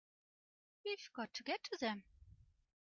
We've 0.83 1.11
got 1.15 1.31
to 1.35 1.43
get 1.43 1.63
to 1.65 1.77
them! 1.77 2.05